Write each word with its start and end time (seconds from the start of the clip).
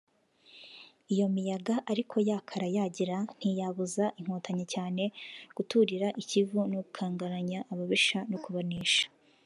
Iyo 1.13 1.25
miyaga 1.35 1.75
ariko 1.91 2.15
yakara 2.29 2.67
yagira 2.75 3.15
ntiyabuzaga 3.37 4.15
Inkotanyi 4.19 4.65
cyane 4.73 5.03
guturira 5.57 6.07
i 6.21 6.23
Kivu 6.29 6.59
no 6.71 6.79
gukangaranya 6.85 7.59
ababisha 7.71 8.19
no 8.31 8.39
kubanesha 8.43 9.05